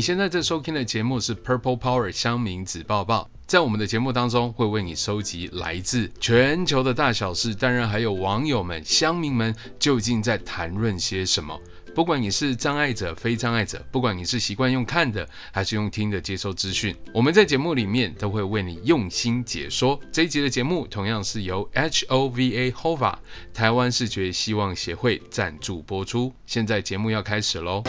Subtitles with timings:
[0.00, 11.54] 你现在在收听的节目是 Purple Power 香民子报报，在我们的节目当中，会为你收集来自全球的大小事，当然还有网友们、乡民们究竟在谈论些什么。
[11.94, 20.00] 不管你是障碍者、非障碍者，不管你是习惯用看的还是用听的接收资讯，我们在节目里面都会为你用心解说。
[20.10, 23.14] 这一集的节目同样是由 HOVA HOVA
[23.52, 26.32] 台湾视觉希望协会赞助播出。
[26.46, 27.82] 现在节目要开始喽。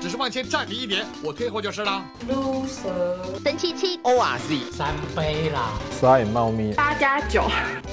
[0.00, 2.04] 只是往前站你一点，我退后就是了。
[2.28, 7.44] loser，神七七，O R Z，三杯啦，刷影猫咪，八加九，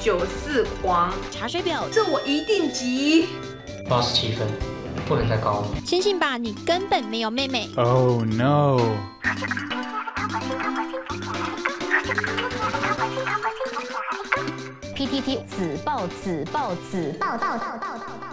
[0.01, 3.29] 九四黄，茶水表，这我一定急。
[3.89, 4.47] 八十七分，
[5.07, 5.67] 不能再高了。
[5.85, 7.69] 相信吧，你根本没有妹妹。
[7.75, 8.79] Oh no。
[14.95, 18.24] P T T，子报子报子报报报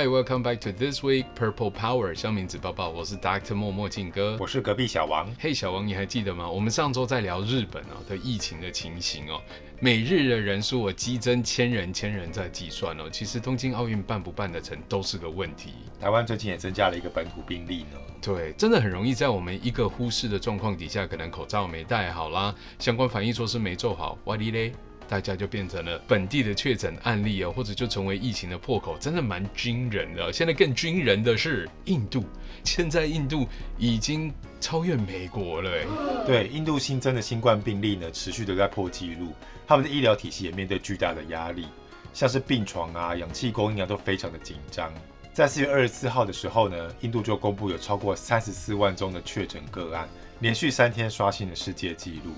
[0.00, 0.06] 报。
[0.06, 2.88] Alright, welcome back to this week Purple Power 乡民子抱抱。
[2.88, 5.30] 我是 Doctor 默默静哥，我是隔壁小王。
[5.38, 6.48] 嘿，小王，你还记得吗？
[6.48, 9.40] 我们上周在聊日本哦的疫情的情形哦，
[9.78, 13.10] 每日的人数我激增千人千人在计算哦。
[13.10, 15.74] 其实东京奥运办不办得成都是个问题。
[16.00, 17.98] 台湾最近也增加了一个本土病例呢。
[18.22, 24.72] 对，真的很容易在我们一个忽视的状况底下，可能口罩没戴好啦，相关防疫措施没做好，哇哩嘞。
[25.10, 30.32] 大家就变成了本地的确诊案例哦，或者就成为疫情的破口，真的蛮惊人的。
[30.32, 32.22] 现在更惊人的是印度，
[32.62, 33.44] 现在印度
[33.76, 36.24] 已经超越美国了。
[36.24, 39.32] 对，印度新增的新冠病例呢，持续的在破纪录，
[39.66, 41.66] 他们的医疗体系也面对巨大的压力，
[42.12, 44.94] 像是病床啊、氧气供应啊都非常的紧张。
[45.32, 50.08] 在四月二十四号的时候呢，印度就公布有超过三十四万宗的确诊个案，
[50.38, 52.30] 连续三天刷新了世界纪录。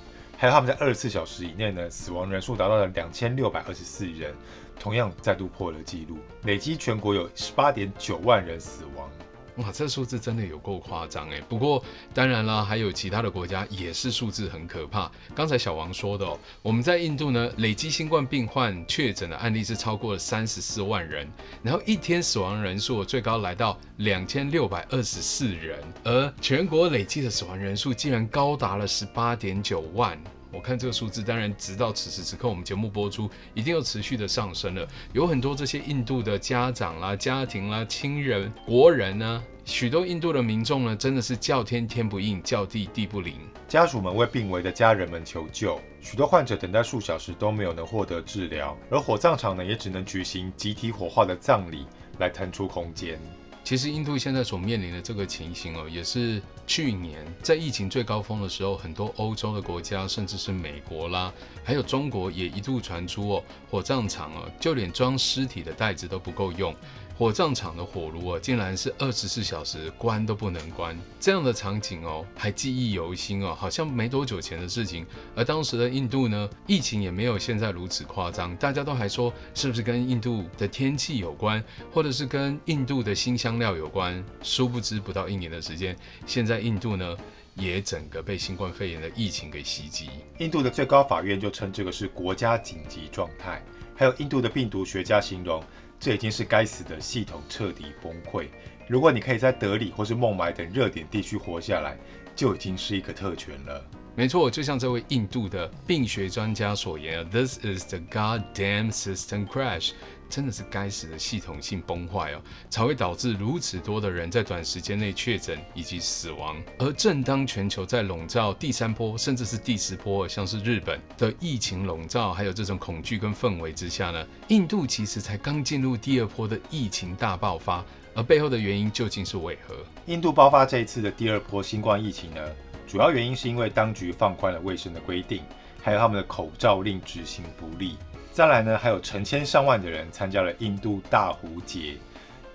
[0.42, 4.34] 还有他们在二十四小时以内呢，死亡人数达到了两千六百二十四人，
[4.76, 9.08] 同样再度破了纪录，累积全国有十八点九万人死亡。
[9.56, 11.42] 哇，这数字真的有够夸张诶。
[11.48, 15.10] 不过当然啦，还有其他的国家也是数字很可怕。
[15.34, 21.28] 刚才小王说的哦，我们在印度呢，累积新冠病患确诊的案例是超过了三十四万人，
[21.62, 30.18] 然后一天死亡人数最高来到两千六百二十四人，而全国累计的死亡人数竟然高达了十八点九万。
[30.52, 34.86] 我看这个数字，当然直到此时此刻，我们节目播出，一定又持续的上升了。
[35.14, 43.34] 有很多这些印度的家长啦、家庭啦、亲人、国人呢，许多印度的民众呢，真的是叫天天不应，叫地地不灵。
[43.66, 51.86] 家属们为病危的家人们求救，许多患者等待数小时都没有能获得治疗，而火葬场呢，也只能举行集体火化的葬礼
[52.18, 53.18] 来腾出空间。
[53.64, 66.74] 其实印度现在所面临的这个情形哦，也是去年在疫情最高峰的时候，很多欧洲的国家，甚至是美国啦，还有中国也一度传出哦，火葬场哦，就连装尸体的袋子都不够用。
[67.16, 75.06] 火葬场的火炉啊，竟然是二十四小时关都不能关，这样的场景哦，还记忆犹新哦，好像没多久前的事情。
[75.36, 81.62] 而当时的印度呢，疫情也没有现在如此夸张，大家都还说是不是跟印度的天气有关，
[81.92, 84.24] 或者是跟印度的新香料有关？
[84.42, 85.96] 殊不知不到一年的时间，
[86.26, 87.16] 现在印度呢，
[87.54, 90.08] 也整个被新冠肺炎的疫情给袭击。
[90.38, 93.62] 印度的最高法院就称这个是国家紧急状态，
[93.94, 95.62] 还有印度的病毒学家形容。
[96.02, 98.48] 这已经是该死的系统彻底崩溃。
[98.88, 101.96] 如果你可以在德里或是孟买等热点地区活下来，
[102.34, 103.80] 就已经是一个特权了。
[104.16, 109.92] 没错，就像这位印度的病学专家所言，This is the goddamn system crash。
[110.32, 116.56] 真的是该死的系统性崩坏哦，才会导致如此多的人在短时间内确诊以及死亡。
[116.78, 127.84] 而正当全球在笼罩第三波甚至是第四波，像是日本的疫情笼罩，还有这种恐惧跟氛围之下呢，印度其实才刚进入第二波的疫情大爆发。
[128.14, 129.74] 而背后的原因究竟是为何？
[130.06, 132.40] 印度爆发这一次的第二波新冠疫情呢？
[132.86, 135.42] 主要原因是因为当局放宽了卫生的规定，
[135.82, 137.96] 还有他们的口罩令执行不力。
[138.32, 141.98] 再来呢，还有成千上万的人参加了印度大湖节，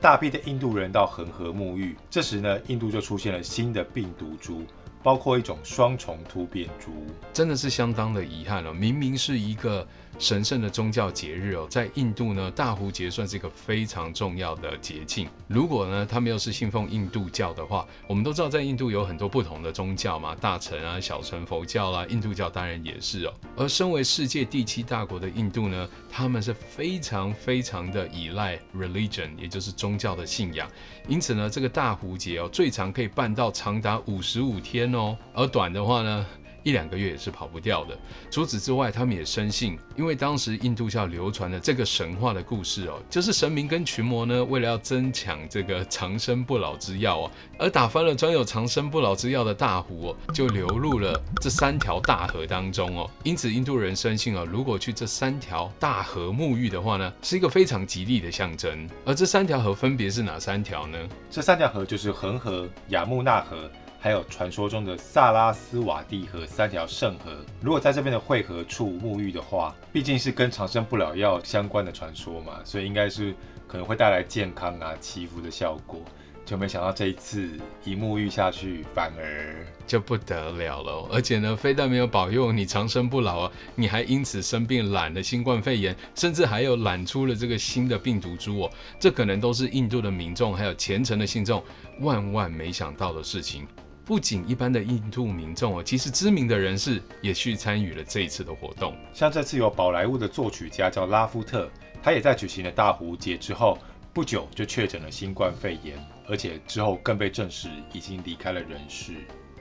[0.01, 1.95] 大批的印度人到恒河沐浴。
[2.09, 4.63] 这时呢，印度就出现了新的病毒株，
[5.03, 6.91] 包括一种双重突变株，
[7.31, 8.73] 真的是相当的遗憾了。
[8.73, 9.87] 明明是一个
[10.19, 15.29] 神圣的宗教节日哦，在印度呢，大壶节算是一个非常重要的节庆。
[15.47, 23.33] 如果呢，他们又是信奉印度教的话，我们都知道在印度有很多不同的宗教嘛，大乘啊、小乘佛教啦，印度教当然也是哦。
[23.55, 30.67] 而身为世界第七大国的印度呢，他们是非常非常的依赖 religion，也就是宗教的信仰。
[31.07, 36.25] 因此呢，这个大壶节哦，最长可以办到长达五十五天哦，而短的话呢，
[36.67, 37.97] 一两个月也是跑不掉的。
[38.29, 53.09] 除此之外，他们也深信，因为当时印度教流传的这个神话的故事哦，就是神明跟群魔呢，为了要争抢这个长生不老之药哦，而打翻了装有长生不老之药的大壶哦，就流入了这三条大河当中哦。
[53.23, 58.89] 因此，印度人深信哦，如果去这三条大河沐浴的话呢，是一个非常吉利的象征。
[59.05, 60.97] 而这三条河分别是哪三条呢？
[61.29, 63.71] 这三条河就是恒河、雅穆纳河。
[64.07, 73.35] 还有传说中的萨拉斯瓦蒂河三条圣河，如果在这边的汇合处沐浴的话，毕竟是跟长生不老药相关的传说嘛，所以应该是
[73.67, 76.01] 可能会带来健康啊、祈福的效果。
[76.45, 77.49] 就没想到这一次
[77.83, 81.05] 一沐浴下去，反而就不得了了。
[81.11, 88.71] 而且呢，非但没有保佑你长生不老啊，你还因此生病染了新冠肺炎，甚至还有染出了这个新的病毒株哦。
[88.97, 91.61] 这可能都是印度的民众还有虔诚的信众
[91.99, 93.67] 万万没想到的事情。
[94.07, 98.95] 不仅一般的印度民众哦，其实知名的人士也去参与了这一次的活动。
[99.13, 101.69] 像这次有宝莱坞的作曲家叫拉夫特，
[102.01, 103.77] 他也在举行了大壶节之后
[104.13, 109.11] 不久就确诊了新冠肺炎，而且之后更被证实已经离开了人世。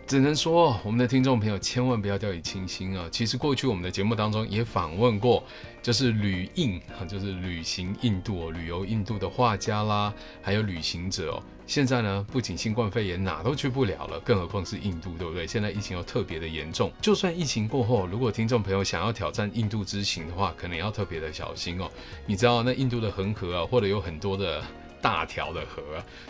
[0.07, 3.09] 只能说，我们的听众朋友千万不要掉以轻心啊！
[3.11, 5.43] 其实过去我们的节目当中也访问过，
[5.83, 11.43] 就是旅印啊，就是旅行印度、旅游印度的画家啦，还有旅行者哦。
[11.67, 15.45] 现在呢，不仅新冠肺炎哪都去不了了，更何况是印度，对不对？
[15.45, 16.93] 现在疫情又特别的严重。
[17.03, 21.91] 就算疫情过后，如果听众朋友想要挑战印度之行的话，可能要特别的小心哦。
[22.27, 24.63] 你知道那印度的恒河啊，或者有很多的。
[25.01, 25.83] 大条的河，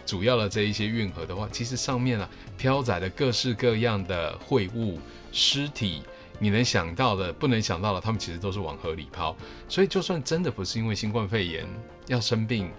[0.05, 4.99] 主要的这一些运河的话，其实上面啊飘载的各式各样的秽物、
[5.33, 6.03] 尸体，
[6.39, 9.37] 你能想到的、不能想到的，他们其实都是往河里抛。
[9.69, 11.67] 所以，就算真的不是因为新冠肺炎
[12.07, 12.71] 要生病。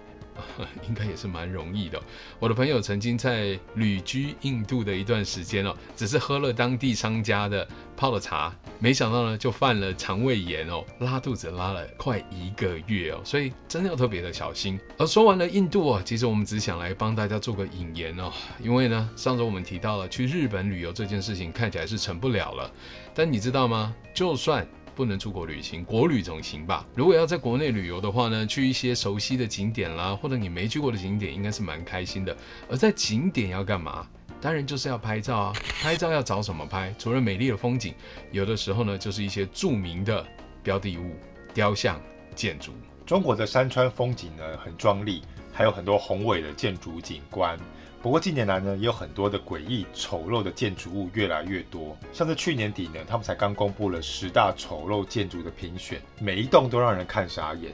[0.88, 2.00] 应该也是蛮容易的。
[2.38, 14.78] 我的朋友曾经在旅居印度的一段时间哦，只是喝了当地商家的泡的茶，没想到呢就犯了肠胃炎哦，拉肚子拉了快一个月哦，所以真的要特别的小心。
[14.96, 18.32] 而说完了印度哦，其实我们只想来帮大家做个引言哦，
[18.62, 22.70] 因为呢上周我们提到了去日本旅游这件事情看起来是成不了了，
[23.14, 23.94] 但你知道吗？
[24.14, 24.66] 就算
[24.98, 26.84] 不能出国旅行，国旅总行吧？
[26.92, 32.36] 如果要在国内旅游的话呢，去一些熟悉的景点啦，或者你没去过的景点，应该是蛮开心的。
[32.68, 34.04] 而在景点要干嘛？
[34.40, 35.52] 当然就是要拍照啊！
[35.80, 36.92] 拍照要找什么拍？
[36.98, 37.94] 除了美丽的风景，
[38.32, 40.26] 有的时候呢，就是一些著名的
[40.64, 41.14] 标的物、
[41.54, 42.00] 雕像、
[42.34, 42.72] 建筑。
[43.06, 45.22] 中国的山川风景呢，很壮丽，
[45.52, 47.56] 还有很多宏伟的建筑景观。
[48.00, 51.96] 不过近年来呢，也有很多的诡异丑陋的建筑物越来越多。
[52.12, 57.72] 像是去年底呢，他们才刚公布了十大丑陋建筑的评选，每一栋都让人看傻眼。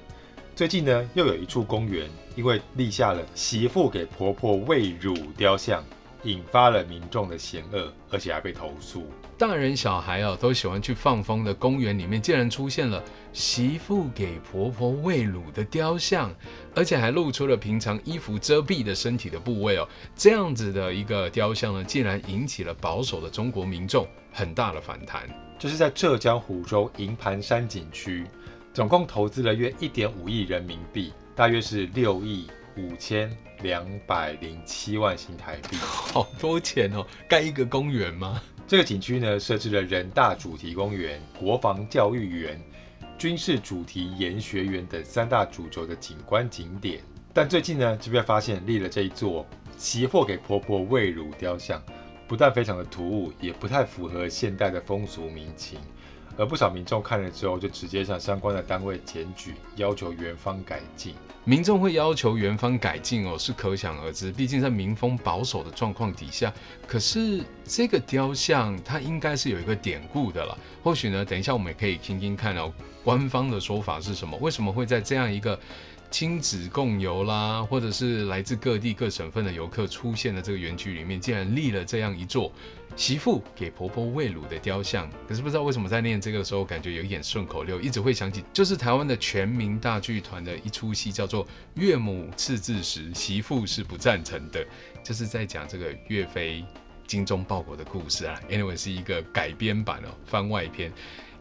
[0.57, 5.85] 最近呢，又有一处公园因为立下了媳妇给婆婆喂乳雕像。
[6.27, 9.07] 引发了民众的嫌恶，而且还被投诉。
[9.37, 13.03] 大人小孩啊，都喜欢去放风的公园里面，竟然出现了
[13.33, 16.33] 媳妇给婆婆喂乳的雕像，
[16.75, 19.89] 而且还露出了平常衣服遮蔽的身体的部位哦。
[20.15, 25.29] 这样子的一个雕像呢，竟然引起了保守的中国民众很大的反弹。
[25.59, 28.25] 这是在浙江湖州营盘山景区，
[28.73, 33.37] 总共投资了约一点五亿人民币，大约是六亿五千。
[33.63, 37.07] 两百零七万新台币， 好多钱哦！
[37.27, 38.43] 盖一个公园吗？
[38.67, 42.59] 这个景区呢，设置了人大主题公园、国防教育园、
[43.19, 47.03] 军事主题研学园等三大主轴的景观景点。
[47.35, 51.83] 但最近呢，就被发现立了这一座胁迫给婆婆喂乳雕像，
[52.27, 55.79] 不但非常的突兀，也不太符合现代的风俗民情。
[56.37, 61.15] 而不少民众看了之后，就直接向相关的单位检举，要求园方改进。
[61.45, 64.33] 民众会要求园方改进哦，是可想而知。
[64.33, 66.53] 毕竟在民风保守的状况底下，
[66.87, 70.57] 可是这个雕像它应该是有一个典故的了。
[70.83, 72.73] 或许呢，等一下我们也可以听听看哦，
[73.05, 74.37] 官方的说法是什么？
[74.39, 75.59] 为什么会在这样一个
[76.11, 82.51] 亲子共游啦，或者是来自各地各省份的游客出现的这个园区里面，竟然立了这样一座？
[82.97, 94.65] 媳妇给婆婆喂乳的雕像，可是不知道为什么在念这个的时候，感觉有一点顺口溜，一直会想起，就是台湾的全民大剧团的一出戏，叫做《岳母刺字时，媳妇是不赞成的》，
[95.03, 96.65] 就是在讲这个岳飞
[97.07, 98.41] 精忠报国的故事啊。
[98.49, 100.93] Anyway，是一个改编版哦，番外篇。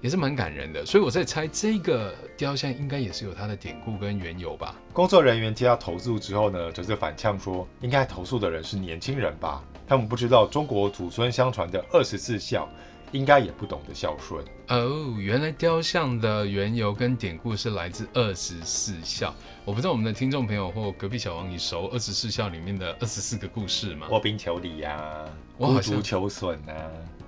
[0.04, 0.86] 也是蛮感人的。
[0.86, 4.76] 所以我在猜，这个雕像应该也是有它的典故跟缘由吧。
[4.92, 9.64] 工作人员接到投诉之后呢，则是反呛说，应该投诉的人是年轻人吧？
[9.88, 12.70] 他们不知道中国祖孙相传的二十四孝。
[13.14, 15.14] 应该也不懂得孝顺哦。
[15.20, 19.32] 原来雕像的缘由跟典故是来自二十四孝。
[19.66, 24.08] 我不知道我们的听众朋友或隔壁小王，你熟二十四孝里面的二十四个故事吗？
[24.10, 25.26] 卧冰求鲤呀，
[25.60, 26.74] 孤独求笋呐，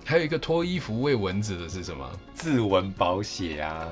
[0.07, 2.07] 还有一个脱衣服喂蚊子的是什么？
[2.35, 3.87] 自刎保血呀，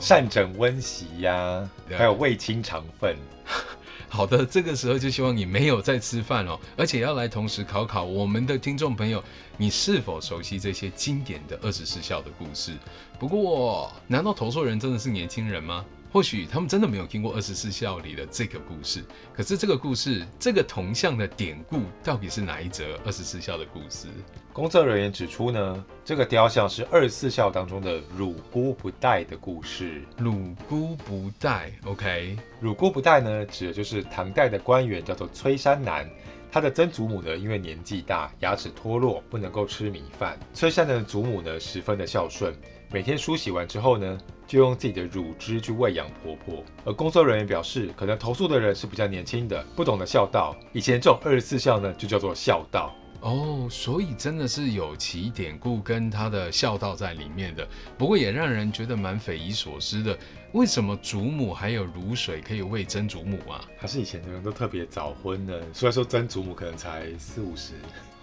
[0.00, 3.14] 善枕温习呀，还有胃清肠粪。
[4.08, 9.22] 好的，这个时候就希望你没有在吃饭哦，而且要来同时考考我们的听众朋友，
[9.58, 12.72] 你是否熟悉这些经典的二十四孝的故事？
[13.18, 15.84] 不过，难道投诉人真的是年轻人吗？
[16.10, 19.04] 或许他们真的没有听过二十四孝里的这个故事。
[19.32, 24.08] 可是这个故事，这个铜像的典故到底是哪一则二十四孝的故事？
[24.52, 30.02] 工作人员指出呢，这个雕像是二十四孝当中的乳姑不待的故事。
[30.16, 36.08] 乳姑不待，OK，乳姑不待呢，指的就是唐代的官员叫做崔山南，
[36.50, 40.36] 他的曾祖母呢，因为年纪大，牙齿脱落，不能够吃米饭。
[40.54, 42.52] 崔山南的祖母呢，十分的孝顺，
[42.90, 46.64] 每天梳洗完之后呢，就用自己的乳汁去喂养婆婆。
[46.86, 50.56] 而工作人员表示，可能投诉的人是比较年轻的，不懂得孝道。
[50.72, 52.94] 以前这种二十四孝呢，就叫做孝道。
[53.20, 57.68] 哦，所以真的是有其典故跟他的孝道在里面的。
[57.98, 60.16] 不过也让人觉得蛮匪夷所思的，
[60.52, 63.62] 为什么祖母还有乳水可以喂曾祖母啊？
[63.76, 65.52] 还是以前的人都特别早婚呢？
[65.74, 67.74] 虽然说曾祖母可能才四五十，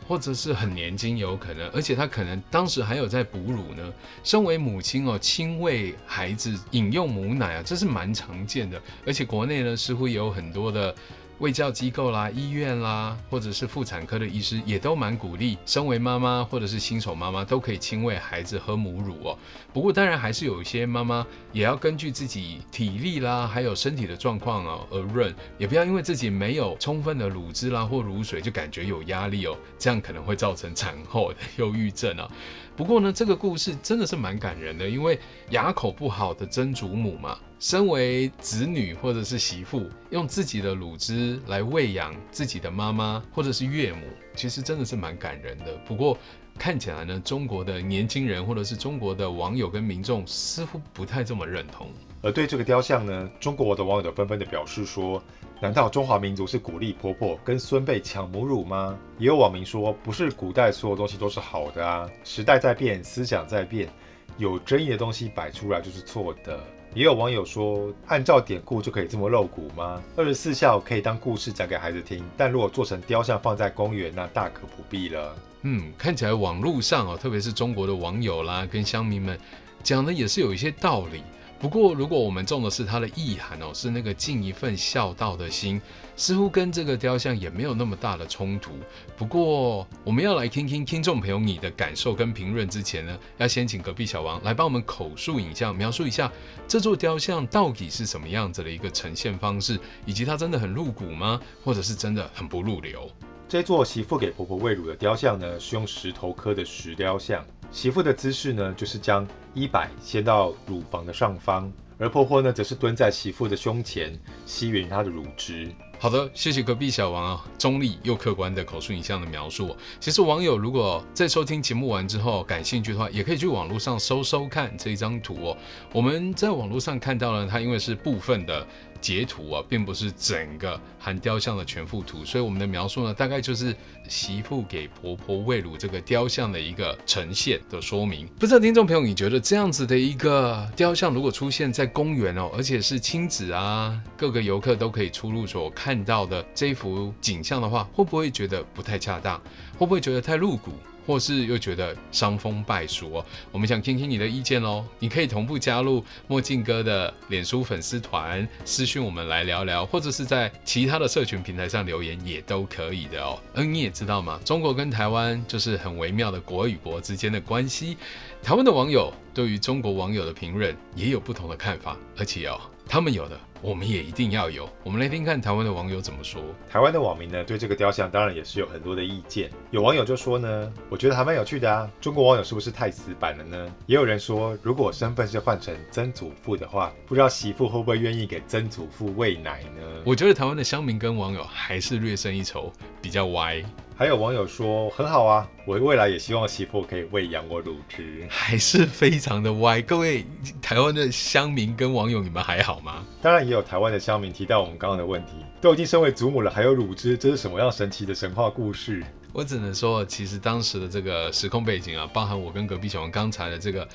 [0.08, 3.94] 或者是很年轻有可能，而且他可能当时还有在哺乳呢。
[4.24, 8.82] 身为母亲哦，亲喂孩子饮用母奶啊，这是蛮常见的。
[9.06, 10.94] 而且国内呢，似乎也有很多的。
[11.40, 19.38] 卫教机构啦、医院啦，或者是妇产科的医师，也都蛮鼓励，身为妈妈或者是新手妈妈都可以亲喂孩子喝母乳哦。
[19.74, 32.32] 不过当然还是有一些妈妈也要根据自己体力啦，还有身体的状况哦而论，也不要因为自己没有充分的乳汁啦或乳水就感觉有压力哦，这样可能会造成产后的忧郁症啊。
[32.76, 35.18] 不过呢，这个故事真的是蛮感人的，因为
[35.52, 44.02] 牙口不好的曾祖母嘛，身为子女或者是媳妇，用自己的乳汁来喂养自己的妈妈或者是岳母，
[44.36, 45.74] 其实真的是蛮感人的。
[45.86, 46.18] 不过
[46.60, 51.88] 看起来呢，中国的年轻人或者是中国的网友跟民众似乎不太这么认同。
[52.22, 55.24] 而对这个雕像呢，中国的网友都纷纷的表示说。
[55.66, 58.96] 难道中华民族是鼓励婆婆跟孙辈抢母乳吗？
[59.18, 63.90] 也有网民说，不是古代所有东西都是好的啊，时代在变，思想在变，
[64.38, 66.60] 有争议的东西摆出来就是错的。
[66.94, 70.00] 也有网友说，按照典故就可以这么露骨吗？
[70.16, 75.36] 二十四孝可以当故事讲给孩子听，但如果做成雕像放在公园，那大可不必了。
[75.64, 79.36] 嗯，看起来网络上哦，特别是中国的网友啦，跟乡民们
[79.82, 81.24] 讲的也是有一些道理。
[81.58, 85.82] 不过，如果我们中的是它的意涵哦，是那个尽一份孝道的心，
[86.16, 88.72] 似乎跟这个雕像也没有那么大的冲突。
[89.18, 96.32] 不过，我们要来听听听众朋友你的感受跟评论之前呢，要先请隔壁小王来帮我们口述影像，描述一下
[96.68, 101.40] 这座雕像到底是什么样子的一个呈现方式，以及它真的很露骨吗？
[101.64, 103.10] 或者是真的很不入流？
[103.48, 107.46] 这座媳妇给婆婆喂乳的雕像呢，是用石头刻的石雕像。
[107.72, 115.72] 媳妇的姿势呢，就是将衣摆掀到乳房的上方，而婆婆呢，则是蹲在媳妇的胸前，吸吮她的乳汁。
[115.98, 119.76] 好的，谢谢隔壁小王啊，中立又客观的口述影像的描述。
[120.00, 125.58] 其实网友如果在收听节目完之后感兴趣的话，也可以去网络上搜搜看这一张图哦。
[125.92, 128.68] 我们在网络上看到了，它因为是部分的。
[129.06, 133.76] 截图啊，并不是整个含雕像的全幅图，所以我们的描述呢，大概就是
[134.10, 138.26] 媳妇给婆婆喂乳这个雕像的一个呈现的说明。
[138.40, 149.40] 不知道听众朋友，你觉得这样子的一个雕像，如果出现在公园哦，而且是亲子啊，各个游客都可以出入所看到的这幅景象的话，会不会觉得不太恰当？
[149.78, 150.72] 会不会觉得太露骨？
[151.06, 154.86] 或是又觉得伤风败俗哦，我们想听听你的意见哦。
[155.00, 163.40] 你可以同步加入墨镜哥的脸书粉丝团，私讯我们来聊聊，或者是在其他的社群平台上留言也都可以的哦。
[163.54, 164.40] 嗯，你也知道嘛？
[164.44, 167.98] 中国跟台湾就是很微妙的国与国之间的关系。
[168.42, 173.38] 台湾的网友对于中国网友的评论也有不同的看法，而且哦，他们有的。
[173.62, 174.70] 我们也一定要有。
[174.84, 176.40] 我们来听看台湾的网友怎么说。
[176.70, 179.50] 台湾的网民呢，对这个雕像当然也是有很多的意见。
[179.72, 181.90] 有网友就说呢，我觉得还蛮有趣的啊。
[182.00, 183.74] 中国网友是不是太死板了呢？
[183.88, 189.82] 也有人说，如果身份是换成曾祖父的话，不知道媳妇会不会愿意给曾祖父喂奶呢？
[190.06, 193.64] 我觉得台湾的乡民跟网友还是略胜一筹，比较歪。
[193.98, 199.82] 还有网友说很好啊，我未来也希望媳妇可以喂养我乳汁，还是非常的歪。
[199.88, 200.26] 各位
[200.62, 203.06] 台湾的乡民跟网友，你们还好吗？
[203.22, 209.02] 当然也有台湾的乡民提到我们刚刚的问题，都已经身为祖母了，还有乳汁，这是什么样神奇的神话故事？
[209.32, 213.88] 我只能说，其实当时的这个时空背景啊，包含我跟隔壁小王刚才的这个。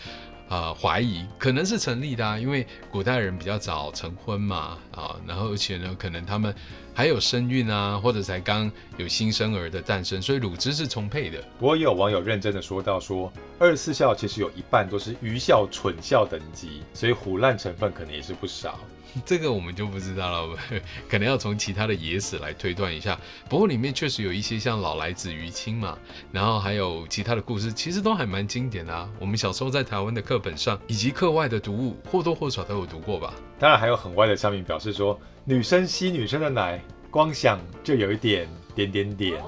[0.51, 6.53] 呃，怀疑可能是成立的啊，因为古代人比较早成婚嘛，啊，然后而且呢，可能他们
[6.93, 11.41] 还有身孕啊，或者才刚有新生儿的诞生，所以乳汁是充沛的。
[11.61, 18.81] 不过也有网友认真的说到说，二十四孝其实有一半都是愚孝、蠢孝等级，所以腐烂成分可能也是不少。
[19.27, 20.59] 这个我们就不知道了，
[21.09, 23.19] 可能要从其他的野史来推断一下。
[23.49, 25.99] 不过里面确实有一些像老来子于青嘛，
[26.33, 29.09] 然后还有其他的故事，其实都还蛮经典的啊。
[29.19, 33.35] 我们小时候在台湾的课本上以及课外的读物，或多或少都有读过吧。
[33.59, 38.49] 当然还有很歪的乡民表示说，女生吸女生的奶，光想就有一点。
[38.75, 39.43] 点点点，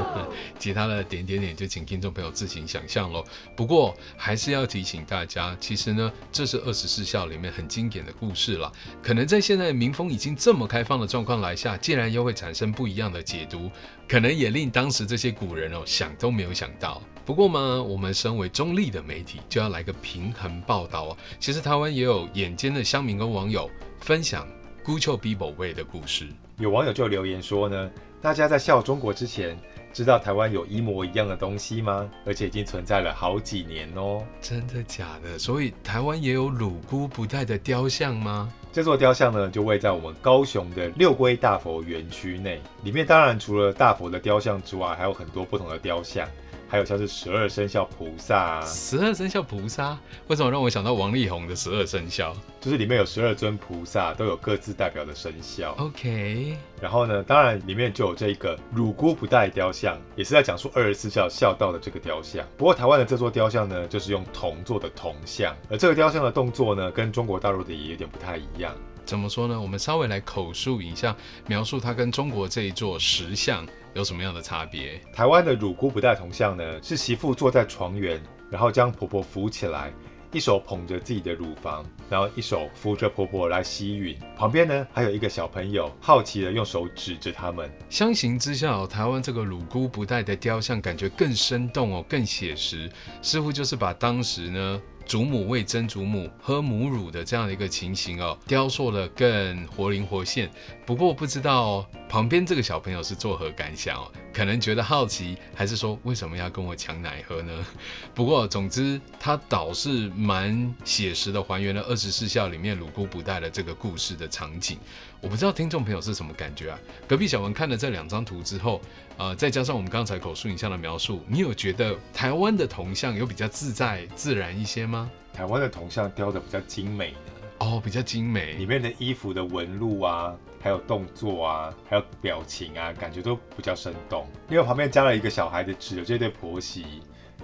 [0.58, 3.24] 其他的点点点就请听众朋友自行想象喽。
[3.56, 8.72] 不过还是要提醒大家，其实呢，这是二十四孝里面很经典的故事了。
[9.02, 13.70] 可能在现在民风已经这么开放的状况来下，竟然又会产生不一样的解读，
[14.08, 17.02] 可能也令当时这些古人哦想都没有想到。
[17.24, 21.16] 不过嘛，我们身为中立的媒体，就要来个平衡报道哦。
[21.40, 23.68] 其实台湾也有眼尖的乡民跟网友
[24.00, 24.46] 分享
[24.84, 26.28] 孤丘比宝贝的故事，
[26.58, 27.90] 有网友就留言说呢。
[28.22, 29.56] 大家在笑中国之前，
[29.92, 32.10] 知道台湾有一模一样的东西吗？
[32.24, 34.24] 而且已经存在了好几年哦。
[34.40, 35.38] 真的假的？
[35.38, 38.50] 所以台湾也有鲁姑不带的雕像吗？
[38.72, 42.60] 这座雕像呢，就位在我们高雄的六龟大佛园区内。
[42.82, 46.26] 里面当然除了大佛的雕像之外，还有很多不同的雕像。
[46.68, 49.96] 还有像是十二生肖菩萨啊，十二生肖菩萨
[50.26, 52.34] 为什么让我想到王力宏的十二生肖？
[52.60, 55.72] 就是里面有十二尊菩萨，都有各自代表的生肖。
[55.78, 62.44] OK，然后呢，当然里面就有这一个乳姑不带雕像，也是在讲述二十四孝孝道的这个雕像。
[62.56, 68.74] 不过台湾的这座雕像呢，就是用铜做的铜像，而这个雕像的动作呢，跟中国大陆的也有点不太一样。
[69.04, 69.60] 怎么说呢？
[69.60, 71.14] 我们稍微来口述一下，
[71.46, 73.64] 描述它跟中国这一座石像
[73.96, 75.00] 有什么样的差别。
[75.10, 79.90] 台湾的乳姑不带铜像呢，是媳妇坐在床缘，然后将婆婆扶起来，
[80.32, 84.18] 一手捧着自己的乳房，然后一手扶着婆婆来吸吮。
[84.36, 87.70] 旁边呢，还有一个小朋友，好奇的用手指着他们。
[87.88, 92.90] 相形之下，台湾这个乳姑不带的雕像感觉更生动哦，更写实，
[93.22, 94.82] 似乎就是把当时呢。
[95.06, 100.50] 祖母喂曾祖母喝母乳的这样的一个情形哦，雕塑得更活灵活现。
[100.84, 104.10] 不过不知道旁边这个小朋友是作何感想哦？
[104.32, 107.66] 可能觉得好奇，还是说为什么要跟我抢奶喝呢？
[108.14, 114.78] 不过总之，他倒是蛮写实的，还原了二十四孝里面鲁姑不带的这个故事的场景。
[115.20, 116.78] 我不知道听众朋友是什么感觉啊？
[117.08, 118.80] 隔壁小文看了这两张图之后，
[119.16, 125.10] 呃，再加上我们刚才口述影像的描述，你有觉得台湾的铜像有比较自在自然一些吗？
[125.34, 127.18] 台湾的铜像雕的比较精美的
[127.58, 134.26] 哦，比较精美，里面的衣服的纹路啊，还有动作啊，还有表情啊，感觉都比较生动。
[134.48, 137.02] 因为旁边加了一个小孩的纸，这对婆媳，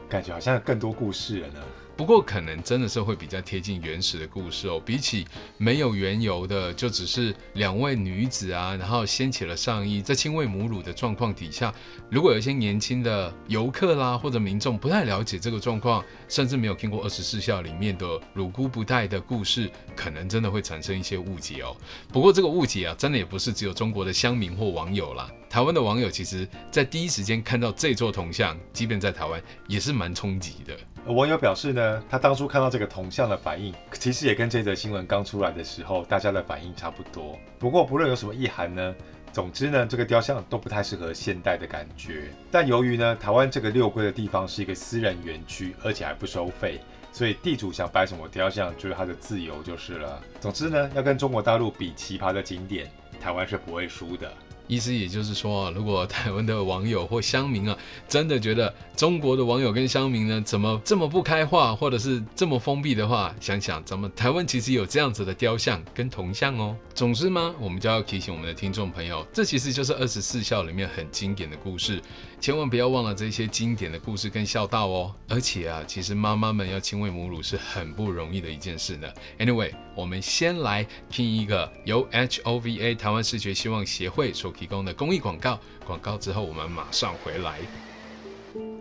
[0.09, 1.61] 感觉好像更多故事了呢。
[1.96, 5.26] 不过可能真的是会比较贴近原始的故事哦，比起
[5.59, 11.72] 没有缘由的，就只是两位女子啊，然后掀起了上衣，在亲喂母乳的状况底下，
[12.11, 21.76] 如果有一些年轻的游客啦或者民众不太了解这个状况，甚至没有听过二十四孝里面的乳姑不带的故事，可能真的会产生一些误解哦。
[22.09, 30.76] 不过这个误解啊，真的也不是只有中国的乡民或网友啦，台湾的网友其实在第一时间看到这座铜像，即便在台湾也是蛮冲击的。
[31.04, 37.36] 而网友表示呢，他当初看到这个铜像的反应，其实也跟这则新闻刚出来的时候大家的反应差不多。
[37.58, 38.94] 不过不论有什么意涵呢，
[39.32, 42.30] 总之呢，这个雕像都不太适合现代的感觉。
[42.52, 50.22] 但由于呢，台湾这个六龟的地方是一个私人园区，而且还不收费，所以地主想摆什么雕像就是他的自由就是了。
[50.38, 52.88] 总之呢，要跟中国大陆比奇葩的景点，
[53.20, 54.32] 台湾是不会输的。
[54.72, 57.76] 意思也就是说，如果台湾的网友或乡民啊，
[58.08, 66.74] 真的觉得中国的网友跟乡民呢，怎么这么不开化，或者是这么封闭的话，想想咱们台湾其实有这样子的雕像跟铜像哦。
[66.94, 72.00] 总之嘛，我们就要提醒我们的听众朋友，这其实就是二十四孝里面很经典的故事，
[72.42, 75.14] 千万不要忘了这些经典的故事跟孝道哦。
[75.28, 79.07] 而且啊，其实妈妈们要亲喂母乳是很不容易的一件事呢。
[79.38, 84.52] Anyway，我们先来听一个由 HOVA 台湾视觉希望协会所。
[84.52, 87.61] 提供的公益广告，广告之后我们马上回来。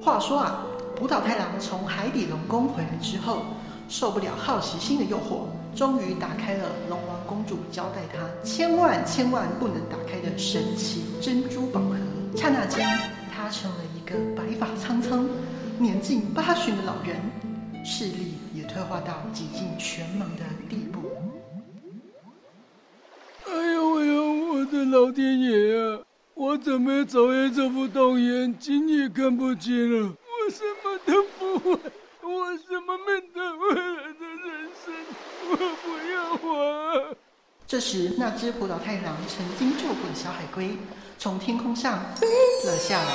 [0.01, 3.45] 话说啊，浦岛太郎从海底龙宫回来之后，
[3.87, 5.45] 受不了好奇心的诱惑，
[5.77, 11.95] 终于打开了龙王公主交代他千万千万不能打开的神奇珍珠宝盒。
[12.35, 12.87] 刹那间，
[13.41, 15.27] 他成了一个白发苍苍、
[15.79, 17.19] 年近八旬的老人，
[17.83, 21.11] 视力也退化到几近全盲的地步。
[23.47, 26.01] 哎呦哎呦，我的老天爷啊！
[26.35, 31.79] 我怎么走也走不动，眼睛也看不清了，我什么都不会，
[32.21, 34.93] 我什么面对未来的人生，
[35.49, 37.15] 我不要活。
[37.65, 40.77] 这时，那只葡萄太郎曾经救过的小海龟
[41.21, 42.25] 从天空上飞
[42.65, 43.13] 了下来。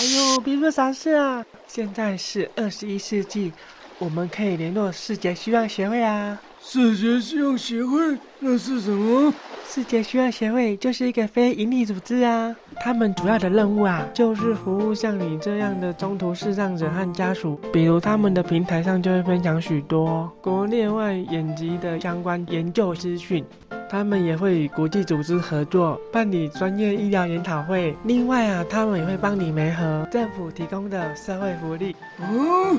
[0.00, 1.44] 哎呦，别说啥事啊！
[1.68, 3.54] 现在是二十一世纪，
[3.98, 6.47] 我们可以联络世界希望学会啊。
[6.70, 7.96] 世界希望协会
[8.40, 9.32] 那是什么？
[9.66, 17.58] 世界希望协会就是一个非营利组织啊，他们主要的任务啊，就是服务像你这样的中途视障者和家属。
[17.72, 23.42] 比如他们的平台上就会分享许多国内外眼疾的相关研究资讯，
[23.88, 27.96] 他们也会与国际组织合作办理专业医疗研讨会。
[28.04, 31.96] 另外啊，他们也会帮你媒合政府提供的社会福利。
[32.18, 32.76] 哦，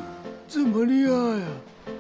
[0.47, 1.47] 这么厉害啊！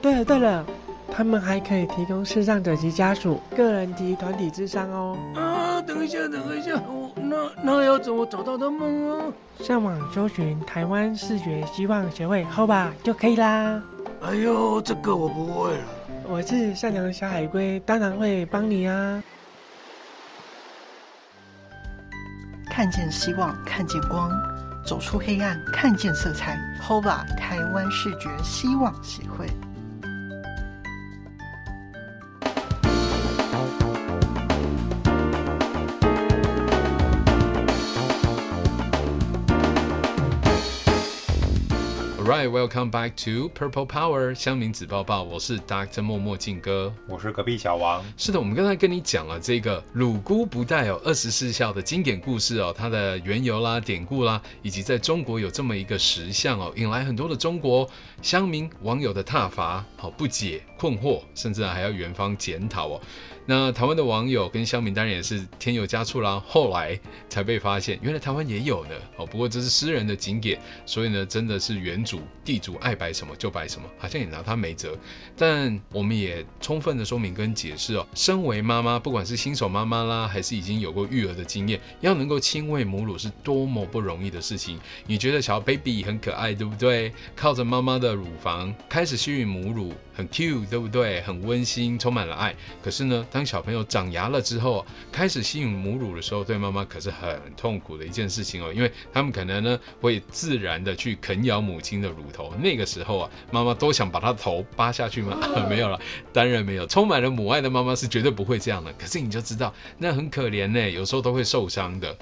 [0.03, 0.63] 对了对了。
[1.11, 5.17] 他们还可以提供视障者及家属个人及团体智商哦。
[5.35, 9.25] 啊，等一下，等一下，我那那要怎么找到他们啊？
[9.59, 13.81] 上网搜寻台湾视觉希望协会 HOBA 就可以啦。
[14.21, 15.83] 哎呦，这个我不会了。
[16.27, 19.23] 我是善良的小海龟，当然会帮你啊。
[22.69, 24.31] 看见希望，看见光，
[24.85, 26.57] 走出黑暗，看见色彩。
[26.81, 29.47] HOBA 台湾视觉希望协会。
[42.39, 46.01] Right, welcome back to Purple Power 乡民子报报，我是 Dr.
[46.01, 48.01] 默默静哥，我是隔壁小王。
[48.15, 57.85] 是的，我们刚才跟你讲了这个鲁菇不带有二十四孝的经典故事哦，它的缘由啦、典故啦，以及在中国有这么一个石像哦，引来很多的中国
[58.21, 63.01] 乡民网友的挞伐、好不解、困惑，甚至还要园方检讨哦。
[63.49, 68.91] 那台湾的网友跟乡民当然也是添油加醋啦，后来才被发现，原来台湾也有呢。
[69.17, 74.95] 哦，不过这是私人的景点，所以呢，真的是原主地主爱摆什么就摆什么，好像也拿他没辙。
[75.35, 84.79] 但我们也充分的说明跟解释哦，身为妈妈，不管是新手妈妈啦，还是已经有过育儿的经验，要能够亲喂母乳是多么不容易的事情。
[85.07, 87.11] 你觉得小 baby 很可爱，对不对？
[87.35, 91.21] 靠着妈妈的乳房开始吸吮母乳，很 cute，对不对？
[91.21, 92.55] 很温馨，充满了爱。
[92.83, 102.53] 可是呢，当小朋友长牙了之后，开始吸引母乳的时候，对妈妈可是很痛苦的一件事情哦，因为他们可能呢会自然的去啃咬母亲的乳头。
[102.61, 105.37] 那个时候啊，妈妈都想把他头扒下去吗？
[105.69, 105.97] 没有了，
[106.33, 106.85] 当然没有。
[106.85, 108.91] 充满了母爱的妈妈是绝对不会这样的。
[108.99, 112.13] 可是你就知道，那很可怜呢，有时候都会受伤的。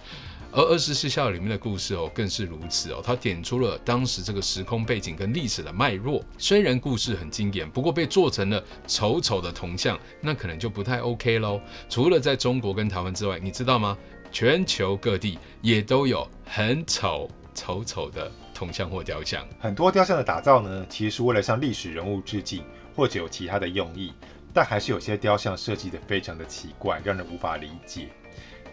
[0.58, 3.00] 而二十四孝里面的故事哦，更是如此哦。
[3.06, 6.26] 它点出了当时这个时空背景跟历史的脉络。
[6.40, 11.62] 虽然故事很经典，不过被做成了丑丑的铜像，那可能就不太 OK 喽。
[11.88, 13.96] 除了在中国跟台湾之外，你知道吗？
[14.32, 19.48] 全球各地也都有很丑丑丑的铜像或雕像。
[19.60, 22.64] 很多雕像的打造呢，其实是为了向历史人物致敬，
[22.96, 24.12] 或者有其他的用意。
[24.52, 28.10] 但还是有些雕像设计得非常的奇怪，让人无法理解。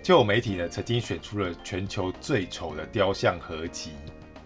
[0.05, 3.93] 就有媒体呢，曾经选出了全球最丑的雕像合集。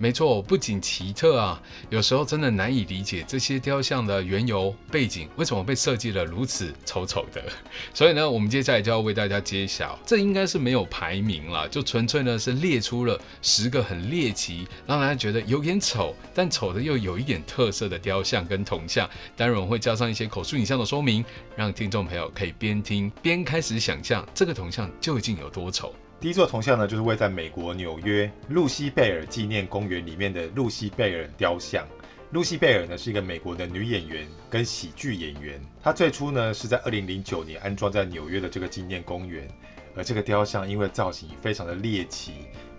[0.00, 7.42] 没错，不仅奇特啊，有时候真的难以理解这些雕像的缘由背景，为什么被设计得如此丑丑的？
[7.92, 19.10] 所以呢，我们接下来就要为大家揭晓，这应该是没有排名了，就纯粹呢是列出了十个很猎奇，让大家觉得有点丑，但丑的又有一点特色的雕像跟铜像。
[19.36, 21.24] 当然，我们会加上一些口述影像的说明，
[21.56, 25.92] 让听众朋友可以边听边开始想象这个铜像究竟有多丑。
[26.20, 31.86] 第一座铜像呢，就是位在美国纽约露西贝尔纪念公园里面的露西贝尔雕像。
[32.32, 39.46] 露西贝尔呢是一个美国的女演员跟喜剧演员，她最初呢是在二零零九年安装在纽约的这个纪念公园。
[39.94, 42.32] 而这个雕像因为造型非常的猎奇，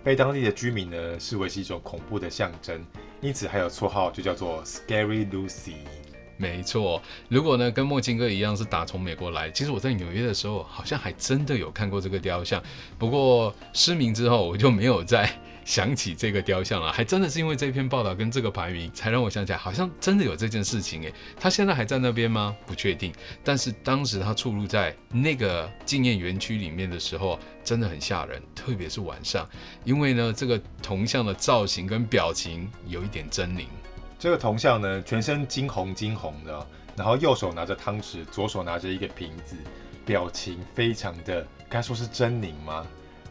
[0.04, 2.84] 被当地的居民呢视为是一种恐怖的象征，
[3.22, 5.76] 因此还有绰号就叫做 Scary Lucy。
[6.40, 12.62] 没错，如果呢跟墨镜哥一样是打从美国来，其实我在纽约的时候好像还真的有看过这个雕像，
[12.98, 15.30] 不过失明之后我就没有再
[15.66, 21.12] 想起这个雕像了，还真的是因为这篇报道跟这个排名才让我想起来，好像真的有这件事情诶。
[21.38, 22.56] 他现在还在那边吗？
[22.64, 23.12] 不确定，
[23.44, 29.46] 但是当时他出入在那个纪念园区里面的时候，真的很吓人，特别是晚上，
[29.84, 33.66] 因为呢这个铜像的造型跟表情有一点狰狞。
[34.20, 39.56] 这个铜像呢，全身金红金红的，然后右手拿着汤匙，左手拿着一个瓶子，
[40.04, 42.86] 表情非常的，该说是狰狞吗？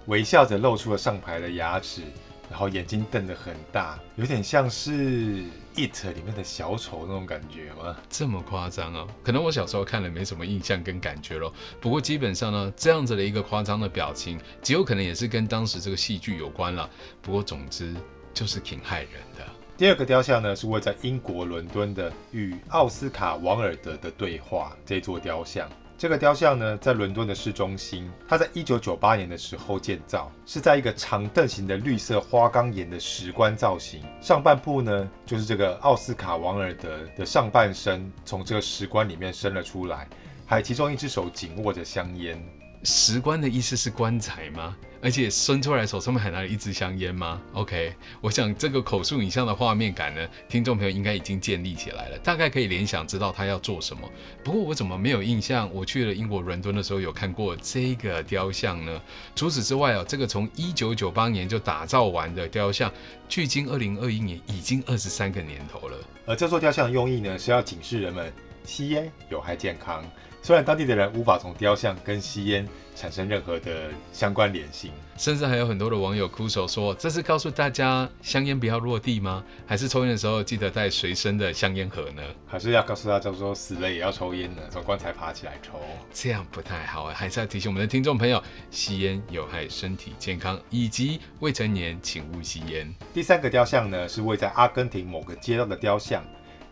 [0.07, 2.01] 微笑着露出了上排的牙齿，
[2.49, 4.91] 然后眼睛瞪得很大，有点像是
[5.75, 7.95] 《It》里面的小丑那种感觉吗？
[8.09, 9.05] 这么夸张啊？
[9.23, 11.53] 可能我小时候看了没什么印象跟感觉咯。
[11.79, 16.89] 不过基本上呢，这样子的一个夸张的表情，极有可能也是跟当时这个戏剧有关了。
[17.21, 17.93] 不过总之
[18.33, 19.45] 就是挺害人的。
[19.79, 25.69] 第二个雕像呢，是位在英国伦敦的与奥斯卡·王尔德的对话这座雕像。
[25.97, 28.11] 这个雕像呢，在伦敦的市中心。
[28.27, 34.03] 它在一九九八年的时候建造，是在一个长凳形的绿色花岗岩的石棺造型。
[34.19, 40.09] 上半部呢，就是这个奥斯卡·王尔德的上半身从这个石棺里面伸了出来，
[40.45, 42.37] 还其中一只手紧握着香烟。
[42.83, 44.75] 石棺的意思是棺材吗？
[45.01, 54.09] 而且伸出来手上面还拿了一支香烟吗？OK，我想这个口述影像的画面感呢，听众朋友应该已经建立起来了，大概可以联想知道他要做什么。
[54.43, 55.73] 不过我怎么没有印象？
[55.73, 59.01] 我去了英国伦敦的时候有看过这个雕像呢？
[59.35, 62.91] 除此之外哦，这个从一九九八年就打造完的雕像，
[63.29, 65.97] 距今二零二一年已经二十三个年头了。
[66.25, 68.33] 而这座雕像的用意呢，是要警示人们
[68.65, 70.03] 吸烟有害健康。
[70.41, 79.43] 虽然当地的人无法从雕像跟吸烟产生任何的相关联性，甚至还有很多的网友哭手说：“这是告诉大家香烟不要落地吗？
[79.67, 82.23] 还是抽烟的时候记得带随身的香烟盒呢？
[82.47, 84.61] 还是要告诉大家说死了也要抽烟呢？
[84.69, 85.79] 从棺材爬起来抽，
[86.13, 87.13] 这样不太好啊！
[87.13, 96.23] 还是要提醒我们的听众朋友，吸烟有害身体健康，以及未成年请勿吸烟。”第三个雕像呢，是位在阿根廷某个街道的雕像。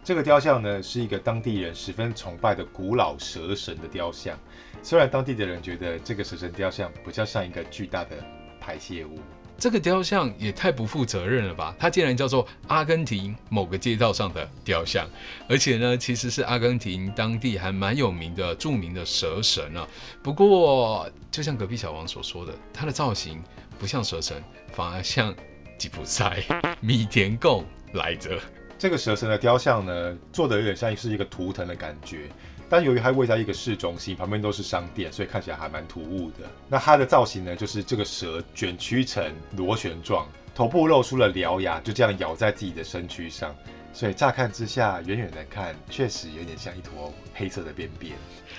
[0.08, 4.40] 这个雕像呢，是一个当地人十分崇拜的古老蛇神的雕像。
[4.82, 8.16] 虽然当地的人觉得这个蛇神雕像比较像一个巨大的
[8.58, 9.20] 排泄物，
[9.58, 11.76] 这个雕像也太不负责任了吧？
[11.78, 15.06] 它竟然叫做阿根廷某个街道上的雕像，
[15.50, 19.86] 而且呢，其实是阿根廷当地还蛮有名的著名的蛇神啊。
[20.24, 23.44] 不过，就像隔壁小王所说的，它的造型
[23.78, 24.42] 不像蛇神，
[24.72, 25.36] 反而像
[25.78, 26.42] 吉普赛
[26.80, 28.40] 米田共来着。
[28.78, 32.30] 这个蛇神的雕像呢，做的有点像是一个图腾的感觉，
[32.70, 36.48] 但由于它位在一个市中心，旁边都是商店，所以看起来还蛮突兀的。
[36.70, 43.56] 那它的造型呢，就是这个蛇卷曲成螺旋状，头部露出了獠牙，就这样咬在自己的身躯上。
[43.94, 48.14] 所以乍看之下，远远的看，确实有点像一坨黑色的便便。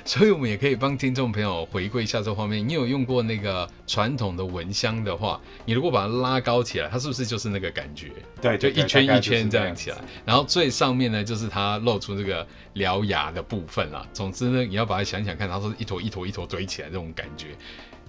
[0.09, 2.67] 所以我们也可以帮听众朋友回顾一下这画面。
[2.67, 8.11] 你有用过那个传统的蚊香的话，你如果把它拉高起来，它是不是就是那个感觉？
[8.41, 9.99] 对，就一圈一圈这样起来。
[10.25, 14.03] 然后最上面呢，就是它露出这个獠牙的部分啦。
[14.15, 17.49] 总之呢，你要把它想想看，它是一坨一坨一坨堆起来这种感觉，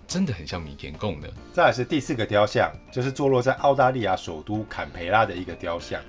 [0.07, 1.29] 真的很像米田共的。
[1.51, 5.99] 再来是第四个雕像，就是坐落在澳大利亚首都坎培拉的一个雕像。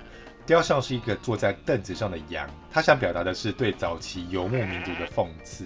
[0.51, 5.65] 雕像是一个坐在凳子上的羊，他想表达的是对早期游牧民族的讽刺，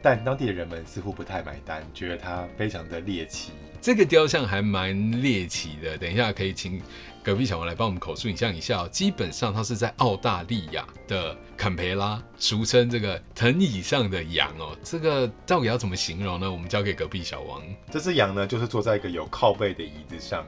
[0.00, 3.50] 但当地的人们似乎不太买单，觉得他非常的猎奇。
[3.80, 6.80] 这个雕像还蛮猎奇的，等一下可以请
[7.24, 8.88] 隔壁小王来帮我们口述影像一下哦。
[8.92, 14.78] 基本上它是在澳大利亚的坎培拉，俗称这个藤椅上的羊哦。
[14.84, 16.48] 这个到底要怎么形容呢？
[16.48, 17.60] 我们交给隔壁小王。
[17.90, 20.46] 这只羊呢，就是坐在一个有靠背的椅子上。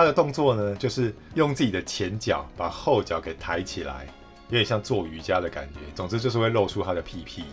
[0.00, 4.06] 他的动作呢，就是用自己的前脚把后脚给抬起来，
[4.48, 5.80] 有点像做瑜伽的感觉。
[5.94, 7.44] 总之就是会露出他的屁屁，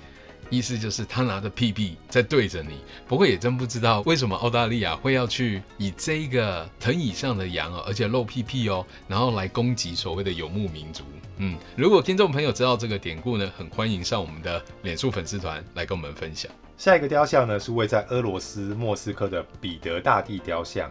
[0.49, 2.77] 意思就是他拿着屁屁在对着你。
[3.05, 11.03] 不过也真不知道为什么澳大利亚会要去以这个藤椅上的羊哦，而且露屁屁哦，然后来攻击所谓的游牧民族。
[11.39, 16.49] 嗯，如果听众朋友知道这个典故呢，很欢迎上我们的脸书粉丝团来跟我们分享。
[16.77, 20.89] 下一个雕像呢，是位在俄罗斯莫斯科的彼得大帝雕像。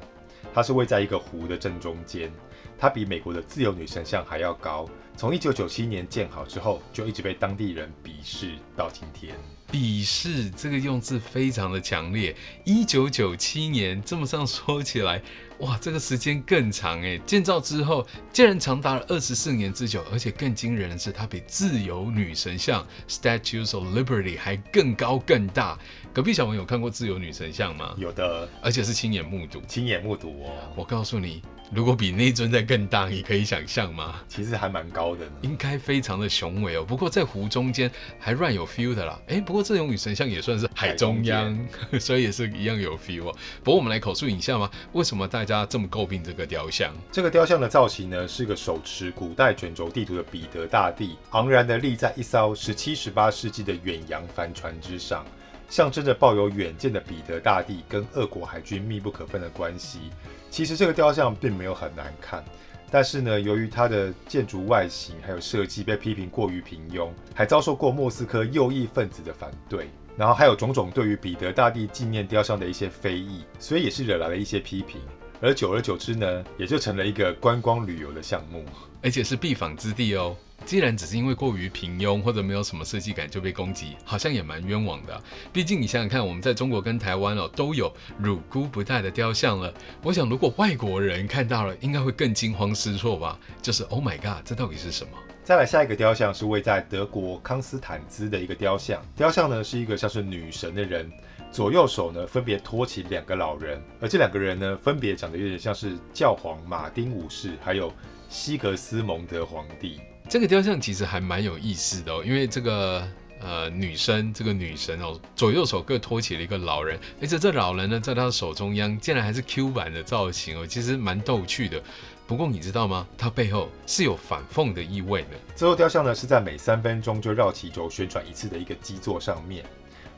[0.56, 2.32] 它是位在一个湖的正中间，
[2.78, 4.88] 它比美国的自由女神像还要高。
[5.14, 9.34] 从一九九七年建好之后，就一直被当地人鄙视到今天。
[9.70, 12.34] 鄙视这个用字非常的强烈。
[12.64, 15.20] 一九九七年这么上说起来，
[15.58, 17.18] 哇，这个时间更长诶。
[17.26, 25.78] 建造之后竟然长达了二十四年之久，而且更惊人的是，它比自由女神像 （Statues of Liberty） 还更高更大。
[26.16, 27.94] 隔壁小王有看过自由女神像吗？
[27.98, 29.60] 有的，而且是亲眼目睹。
[29.68, 30.72] 亲眼目睹哦！
[30.74, 34.14] 我告诉你，如果比那尊再更大，你可以想象吗？
[34.26, 36.82] 其实还蛮高的呢，应该非常的雄伟哦。
[36.82, 39.20] 不过在湖中间还乱有 feel 的啦。
[39.28, 41.68] 哎，不过自由女神像也算是海中央，
[42.00, 43.36] 所以也是一样有 feel 哦。
[43.62, 46.94] 不过我们来口述一下嘛，为什么大家这么诟病这个雕像？
[47.12, 55.22] 这个雕像的造型呢，是个手持古代卷轴地图的彼得大帝，昂然的立在一艘十七、十八世纪的远洋帆船之上。
[55.68, 60.10] 象征着抱有远见的彼得大帝跟俄国海军密不可分的关系。
[60.50, 62.44] 其实这个雕像并没有很难看，
[62.90, 75.00] 但是呢，由于它的建筑外形还有设计被批评过于平庸，还遭受过莫斯科右翼分子的反对，然后还有种种对于彼得大帝纪念雕像的一些非议，所以也是惹来了一些批评。
[75.40, 78.64] 而久而久之呢，也就成了一个观光旅游的项目，
[79.02, 80.34] 而且是必访之地哦。
[80.64, 85.22] 既然只是因为过于平庸或者没有什么设计感就被攻击，好像也蛮冤枉的啊。
[85.52, 89.72] 毕竟你想想看，我们在中国跟台湾哦都有乳姑不带的雕像了。
[90.02, 93.38] 我想如果外国人看到了，应该会更惊慌失措吧？
[93.60, 95.10] 就是 Oh my God，这到底是什么？
[95.44, 99.00] 再来下一个雕像是位在德国康斯坦兹的一个雕像。
[99.14, 101.08] 雕像呢是一个像是女神的人，
[101.56, 107.90] 左右手呢分别托起两个老人，而这两个人呢分别长得有点像是教皇马丁五世，还有
[108.28, 109.98] 西格斯蒙德皇帝。
[110.28, 113.08] 这个雕像其实还蛮有意思的哦，因为这个
[113.40, 121.82] 呃女生，这个女神哦，左右手各托起了一个老人，而且这老人呢，在她的手中央竟然还是 Q 版的造型哦，其实蛮逗趣的。
[122.26, 123.08] 不过你知道吗？
[123.16, 125.28] 它背后是有反讽的意味的。
[125.54, 129.64] 这座雕像呢，是在每三分钟就绕其轴旋转一次的一个基座上面。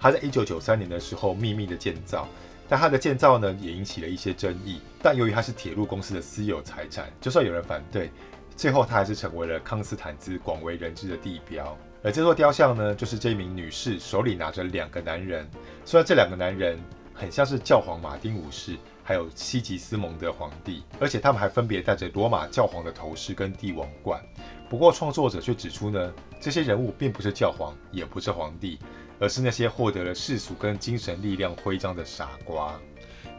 [0.01, 2.29] 它在一九九三年的时候秘密的建造，
[2.69, 4.81] 但它的建造呢，也引起了一些争议。
[5.03, 8.11] 但由于它是铁路公司的私有财产，就算有人反对。
[8.57, 11.77] 最后，它还是成为了康斯坦兹广为人知的地标。
[12.03, 15.49] 而这座雕像呢，就是这名女士手里拿着两个男人。
[15.85, 16.79] 虽然这两个男人
[17.15, 18.77] 很像是教皇马丁五世，
[19.09, 24.23] 还有西吉斯蒙德皇帝，而且他们还分别带着罗马教皇的头饰跟帝王冠。
[24.69, 28.79] 不过，创作者却指出呢，这些人物并不是教皇，也不是皇帝，
[29.19, 32.79] 而是那些获得了世俗跟精神力量徽章的傻瓜。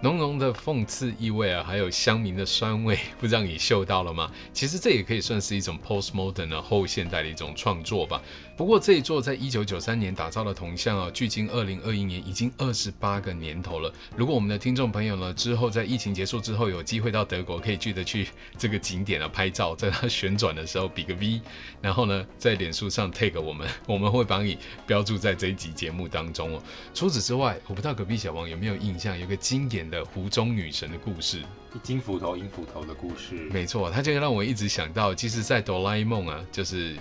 [0.02, 4.32] 浓浓的讽刺意味啊，还有乡民的酸味，不知道你嗅到了吗？
[4.54, 8.22] 其实这也可以算是一种 postmodern 的后现代的一种创作吧。
[8.56, 13.94] 不过这一座在一九九三年打造的铜像啊，距今二零二一年已经二十八个年头了。
[14.16, 21.42] 如果我们的听众朋友呢，之后在疫情结束之后有机会到德国，可以记得去这个景点啊拍照，在它旋转的时候比个 V，
[21.82, 24.58] 然后呢在脸书上 tag 我们， 我们会帮你
[24.88, 26.64] 标注在这一集节目当中哦。
[26.94, 31.42] 除此之外，我不知道隔壁小王有没有印象，有个经典的湖中女神的故事，
[31.84, 33.36] 金斧头、银斧头的故事。
[33.52, 36.96] 没错，它就让我一直想到，其实，在哆啦 A 梦啊，就是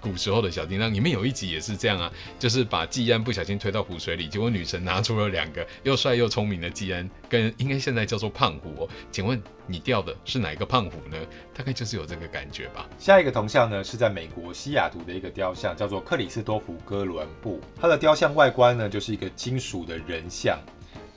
[0.00, 8.88] 古时候的小叮当里面有一集也是这样啊，就是把技安不小心推到湖水里，结果女神拿出了两个又帅又聪明的技安，跟应该现在叫做胖虎哦。
[9.10, 11.16] 请问你钓的是哪一个胖虎呢？
[11.54, 12.88] 大概就是有这个感觉吧。
[12.98, 17.60] 下一个铜像呢，是在美国西雅图的一个雕像，叫做克里斯多福哥伦布。
[17.80, 20.58] 它的雕像外观呢，就是一个金属的人像。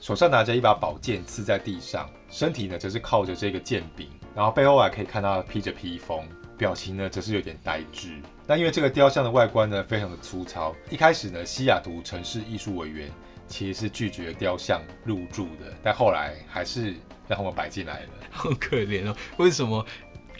[0.04, 8.20] 手上拿着一把宝剑刺在地上，身体呢则是靠着这个剑柄，然后背后还可以看到披着披风，表情呢则是有点呆滞。
[8.46, 13.10] 那因为这个雕像的外观呢非常的粗糙，一开始呢西雅图城市艺术委员
[13.48, 16.92] 其实是拒绝雕像入驻的，但后来还是
[17.26, 18.08] 让他们摆进来了。
[18.30, 19.86] 好可怜哦，为什么？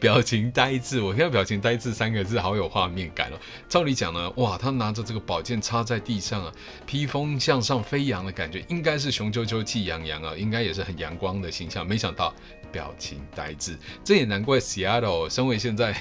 [0.04, 3.40] 表情呆滞，我现在“表情呆滞”三个字好有画面感哦。
[3.70, 6.52] 照理讲呢，哇，他拿着这个宝剑插在地上啊，
[6.84, 11.88] 披风向上飞扬的感觉，应该是雄赳赳气扬扬啊，应该也是很阳光的形象。
[11.88, 12.34] 没想到
[12.70, 15.96] 表情呆滞，这也难怪 Seattle 身为现在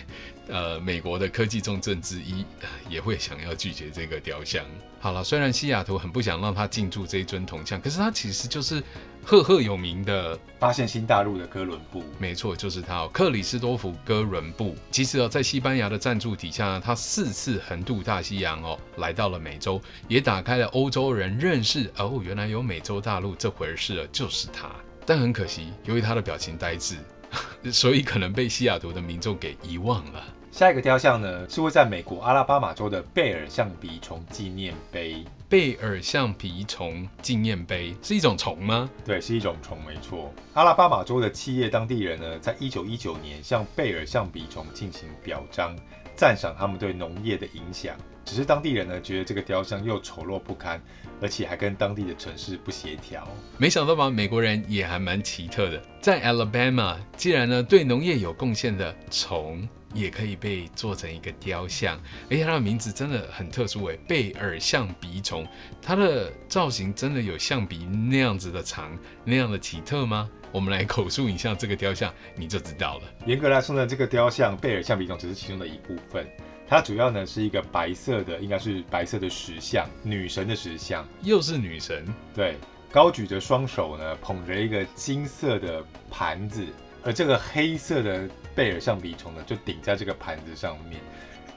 [0.48, 2.46] 呃美国的科技重镇之一，
[2.90, 4.64] 也会想要拒绝这个雕像。
[5.00, 8.82] 好了，虽然西雅图很不想让他进驻这一尊铜像，可是他其实就是。
[9.26, 14.76] 赫赫有名的发现新大陆的哥伦布，没错，就是他哦，克里斯多福哥伦布。
[14.92, 24.70] 其实哦，在西班牙的赞助底下呢，他四次横渡大西洋哦，来到了美洲，也打开了欧洲人认识哦，原来有美洲大陆这回事了，就是他。
[25.06, 26.98] 但很可惜，由于他的表情呆滞，
[27.72, 30.24] 所以可能被西雅图的民众给遗忘了。
[30.52, 35.26] 下一个雕像呢，是会在美国阿拉巴马州的贝尔象鼻虫纪念碑。
[35.50, 38.88] 贝尔象鼻虫纪念碑是一种虫吗？
[39.04, 40.32] 对，是一种虫，没错。
[40.54, 45.76] 阿拉巴马州的企业当地人呢，在一九一九年向贝尔象鼻虫进行表彰，
[46.16, 47.96] 赞赏他们对农业的影响。
[48.26, 50.82] 只是当地人呢，觉得这个雕像又丑陋不堪，
[51.22, 53.28] 而且还跟当地的城市不协调。
[53.58, 59.68] 没想到吧，美国人也还蛮奇特的，在 Alabama，既然呢对农业有贡献的虫。
[59.96, 65.46] 也可以被做成一个雕像，而且它的名字真的很特殊诶，贝尔象鼻虫，
[65.84, 70.28] 它的造型真的有象鼻那样子的长，那样的奇特吗？
[70.54, 73.04] 我们来口述一下这个雕像，你就知道了。
[73.26, 76.26] 严格来说呢，这个雕像贝尔象鼻虫只是其中的一部分，
[76.68, 82.56] 它主要呢是一个白色的，应该是白色的石像，女神的石像，又是女神，对，
[82.92, 86.64] 高举着双手呢，捧着一个金色的盘子，
[87.04, 88.30] 而这个黑色的。
[88.56, 91.02] 贝尔象鼻虫呢，就顶在这个盘子上面，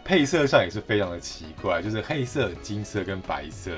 [0.07, 3.73] 配色上也是非常的奇怪，就是黑色、金色跟白色，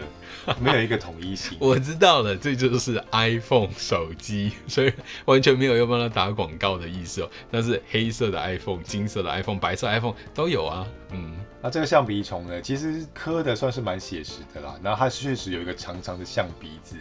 [0.61, 1.57] 没有一个统一型。
[1.63, 4.93] 我知道了，这就是 iPhone 手机，所以
[5.25, 7.31] 完全没有要帮他打广告的意思哦。
[7.51, 10.87] 但是黑色的 iPhone、金色的 iPhone、白色 iPhone 都有啊。
[11.13, 14.75] 嗯，那这个象鼻虫呢，其实刻的算是蛮写实的啦。
[14.83, 16.97] 然后它确实有一个长长的象鼻子。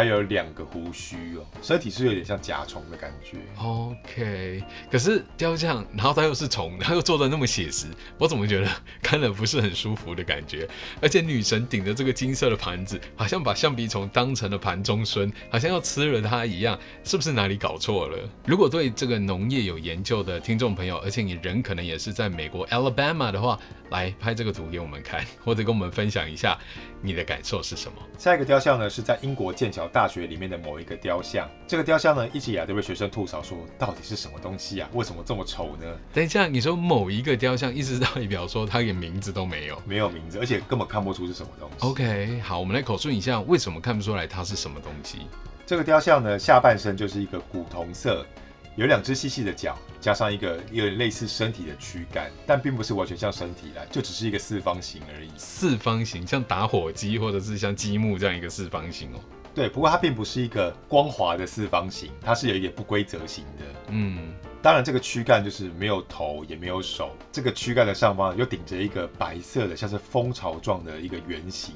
[0.00, 3.36] 还有两个胡须哦，身体是有点像甲虫的感觉。
[3.58, 7.86] OK，可是雕像，然后它又是虫，它又做的那么写实，
[8.16, 8.68] 我怎么觉得
[9.02, 10.66] 看了不是很舒服的感觉？
[11.02, 18.26] 而且女神顶着这个金色的盘子，好像把橡皮虫当成了盘中孙，好像要吃了它一样，是不是哪里搞错了？
[18.46, 26.58] 如果对这个农业有研究的听众朋友，而且你人可能也是在美国 Alabama 的话，来拍这个图给我们看，或者跟我们分享一下
[27.02, 27.98] 你的感受是什么？
[28.16, 31.48] 下一个雕像呢，是在英国剑桥大学里面的某一个雕像。
[31.66, 34.88] 这个雕像呢，一直以来都被学生吐槽说，到底是什么东西啊？
[34.92, 35.86] 为什么这么丑呢？
[36.12, 41.86] 等一下，你说某一个雕像，意思是代表说它连名字都没有，没有名字，而且根本看不出是什么东西。
[41.86, 45.18] OK，好，我们来口述一下，为什么看不出来它是什么东西？
[45.66, 48.26] 这个雕像呢，下半身就是一个古铜色。
[48.76, 55.28] 有两只细细的脚，加上一个有点类似身体的躯干，但并不是完全像身体来，就只是一个四方形而已。
[55.36, 59.18] 四方形，像打火机或者是像积木这样一个四方形哦。
[59.54, 63.64] 对，不过它并不是一个光滑的四方形，它是有一点不规则形的。
[63.88, 64.32] 嗯，
[64.62, 71.74] 当然这个躯干就是没有头也没有手，这个躯干的上方又顶着一个白色的，像是蜂巢状的一个圆形，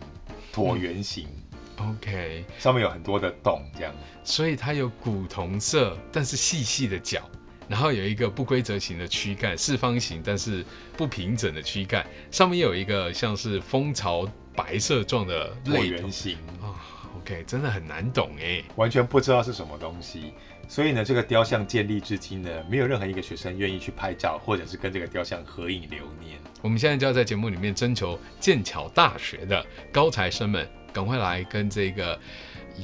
[0.52, 1.26] 椭圆形。
[1.26, 1.40] 嗯
[1.76, 7.28] OK，上面有很多的洞，这样，所以它有古铜色，但是细细的角，
[7.68, 10.64] 然后有一个不规则形的躯干，四方形但是
[10.96, 16.78] 不平整的躯干，上面有一个像是蜂巢白色状的椭圆形啊。
[17.24, 20.34] OK，真的很难懂哎，完全不知道是什么东西。
[20.68, 26.38] 所以呢，这个雕像建立至今呢，没有任何一个学生愿意去拍照，或者是跟这个雕像合影留念。
[26.60, 30.68] 我们现在就要在节目里面征求剑桥大学的高材生们。
[30.92, 32.16] 赶快来跟这个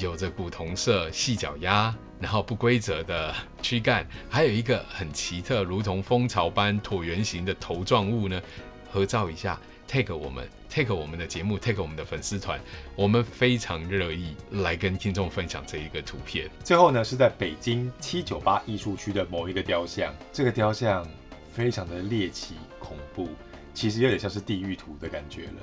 [0.01, 3.33] 有着古铜色细脚丫，然后不规则的
[3.63, 8.43] 躯干，还有一个很奇特，如同蜂巢般椭圆形的头状物呢，
[8.91, 9.57] 合照一下
[9.91, 12.61] ，tag 我们，take 我们的节目，take 我们的粉丝团，
[12.95, 16.49] 我们非常乐意来跟听众分享这一个图片。
[16.63, 21.05] 最后呢，是在北京七九八艺术区的某一个雕像，这个雕像
[21.53, 23.29] 非常的猎奇恐怖，
[23.75, 25.61] 其实有点像是地狱图的感觉了。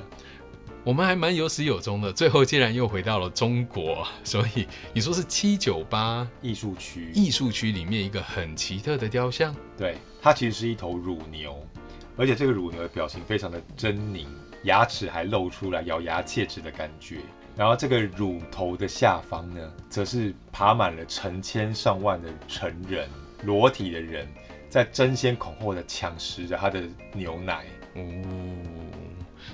[0.84, 11.62] 我们还蛮有始有终的，最后竟然又回到了中国，所以你说是七九八艺术区，艺术区里面一个很奇特的雕像，对，它其实是一头乳牛，
[12.18, 14.26] 而且这个乳牛的表情非常的狰狞，
[14.64, 17.20] 牙齿还露出来，咬牙切齿的感觉。
[17.56, 23.08] 然后这个乳头的下方呢，则是爬满了成千上万的成人，
[23.44, 24.28] 裸体的人，
[24.68, 27.66] 在争先恐后的抢食着它的牛奶。
[27.96, 28.02] 哦。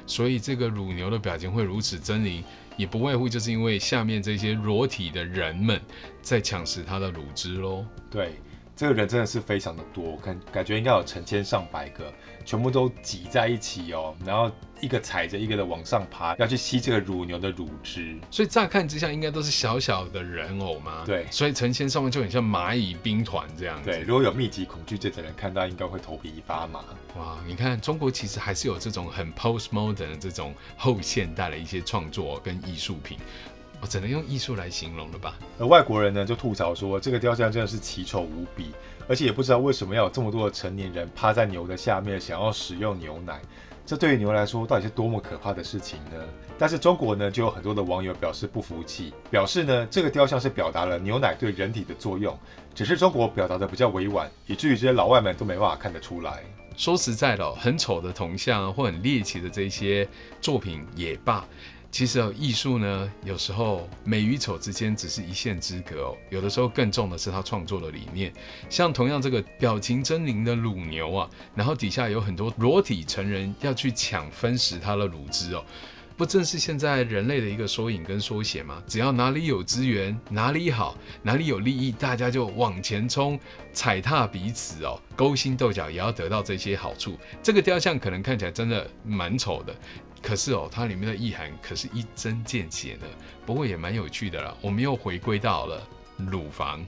[0.08, 2.44] 所以这个乳牛的表情会如此狰狞，
[2.78, 5.80] 也不外乎就是因为下面这些裸体的人们
[6.22, 7.86] 在抢食它的乳汁喽。
[8.10, 8.34] 对。
[8.76, 12.12] 这个人真的是非常的多，感感觉应该有成千上百个，
[12.44, 14.52] 全部都挤在一起哦，然后
[14.82, 18.18] 一个踩着一个的往上爬，要去吸这个乳牛的乳汁。
[18.32, 21.04] 所以乍看之下应该都是小小的人偶嘛。
[21.06, 23.92] 对，所以成千上万就很像蚂蚁兵团这样子。
[23.92, 26.84] 对，如果有密集恐惧症的人看到，应该会头皮发麻。
[27.16, 33.20] 哇，你看中国其实还是有这种很 postmodern 的这种后现代的一些创作跟艺术品。
[33.84, 35.38] 我只能用艺术来形容了吧。
[35.60, 38.72] 而外国人呢，就吐槽说，这个雕像真的是奇丑无比，
[39.10, 43.42] 而且也不知道为什么要有这么多的成年人趴在牛的下面，想要使用牛奶。
[43.86, 46.12] 这对于牛来说，到底是多么可怕的事情呢？
[46.58, 52.40] 但是中国呢，就有很多的网友表示不服气，表示呢，这个雕像是表达了牛奶对人体的作用，
[52.74, 56.42] 只是中国表达的比较委婉，以至于这些老外们都没办法看得出来。
[56.78, 60.08] 说实在的，很丑的铜像或很猎奇的这些
[60.40, 61.46] 作品也罢。
[61.94, 66.18] 其实哦，艺术呢，有时候美与丑之间只是一线之隔哦。
[66.32, 68.34] 有的时候更重的是他创作的理念。
[68.68, 75.64] 像同样这个表情狰狞的乳牛啊，然后底下有很多裸体成人要去抢分食它的乳汁哦，
[76.18, 78.82] 不正是现在人类的一个缩影跟缩写吗？
[78.88, 83.40] 只要哪里有资源，哪里好，哪里有利益，大家就往前冲，
[83.72, 87.20] 踩踏彼此哦，勾心斗角也要得到这些好处。
[87.44, 89.76] 这个雕像可能看起来真的蛮丑的。
[90.24, 93.06] 可是哦，它里面的意涵可是一针见血的，
[93.46, 94.56] 不过也蛮有趣的啦。
[94.62, 96.84] 我们又回归到了乳房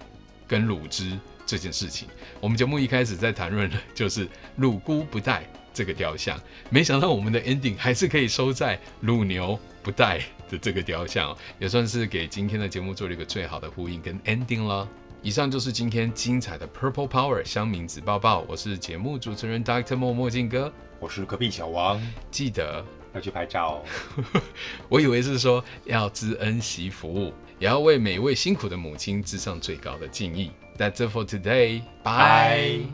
[0.48, 2.08] 跟乳汁这件事情。
[2.40, 10.20] 我们节目一开始在谈论的就是乳姑不带这个雕像，没想到我们的 ending 还是可以收在乳牛不带
[10.50, 14.88] 的这个雕像，也算是给今天的节目做了一个最好的呼应跟 ending 了。
[15.22, 19.98] 以上就是今天精彩的 Purple Power 乡民子抱抱，我是节目主持人 Dr.
[19.98, 22.86] 莫墨镜哥，我是隔壁小王，记得。
[23.16, 24.42] 要去拍照哦，
[24.90, 30.52] 我以为是说要知恩惜福，也要为每位辛苦的母亲致上最高的敬意。
[30.78, 31.82] That's it for today.
[32.04, 32.88] Bye.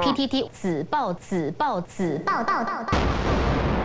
[0.00, 3.77] PTT 子报子报子报报报报。